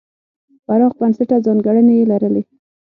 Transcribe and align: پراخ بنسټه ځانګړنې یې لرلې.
پراخ 0.65 0.93
بنسټه 0.99 1.37
ځانګړنې 1.45 1.93
یې 1.99 2.05
لرلې. 2.11 2.43